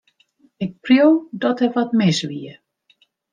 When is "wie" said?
2.29-2.51